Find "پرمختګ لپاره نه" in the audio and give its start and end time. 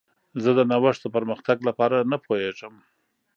1.15-2.17